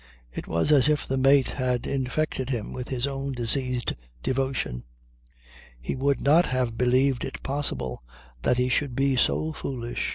It 0.33 0.47
was 0.47 0.71
as 0.71 0.89
if 0.89 1.07
the 1.07 1.15
mate 1.15 1.51
had 1.51 1.85
infected 1.85 2.49
him 2.49 2.73
with 2.73 2.89
his 2.89 3.05
own 3.05 3.33
diseased 3.33 3.93
devotion. 4.23 4.83
He 5.79 5.95
would 5.95 6.21
not 6.21 6.47
have 6.47 6.75
believed 6.75 7.23
it 7.23 7.43
possible 7.43 8.03
that 8.41 8.57
he 8.57 8.67
should 8.67 8.95
be 8.95 9.15
so 9.15 9.53
foolish. 9.53 10.09